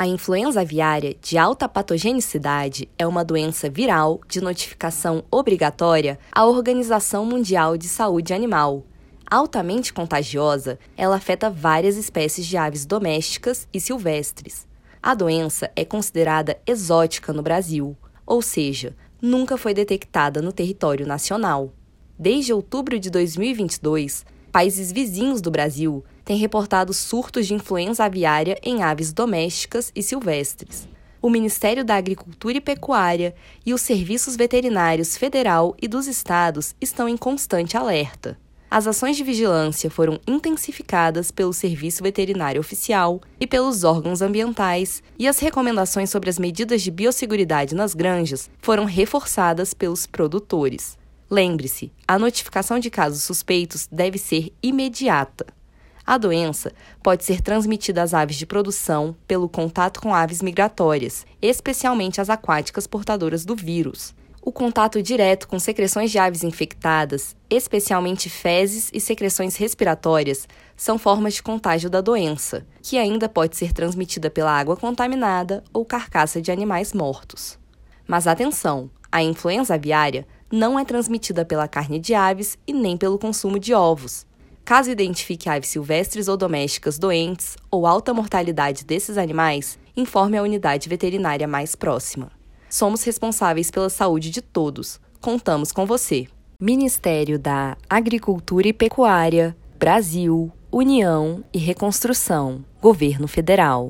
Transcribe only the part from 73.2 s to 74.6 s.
pode ser transmitida pela